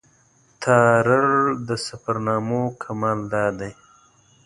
[0.63, 1.23] تارړ
[1.67, 3.71] د سفرنامو کمال دا دی.